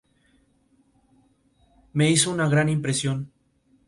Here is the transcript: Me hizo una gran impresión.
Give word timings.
Me 1.93 2.09
hizo 2.09 2.31
una 2.31 2.49
gran 2.49 2.69
impresión. 2.69 3.31